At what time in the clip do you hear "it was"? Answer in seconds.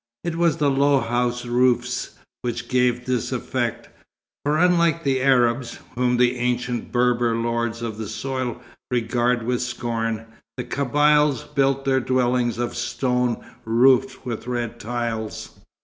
0.23-0.57